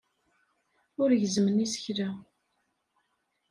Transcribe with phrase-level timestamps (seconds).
[1.01, 2.09] Ur gezzmen isekla.